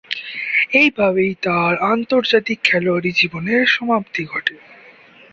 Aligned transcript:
এভাবেই 0.79 1.33
তার 1.43 1.73
আন্তর্জাতিক 1.91 2.59
খেলোয়াড়ী 2.63 3.11
জীবনের 3.11 3.61
সমাপ্তি 3.67 4.23
ঘটে। 4.25 4.55